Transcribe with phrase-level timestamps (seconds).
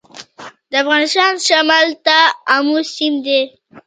[0.71, 2.17] د افغانستان شمال ته
[2.55, 3.41] امو سیند دی